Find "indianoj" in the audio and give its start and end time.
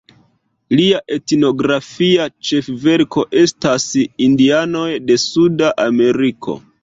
4.29-4.89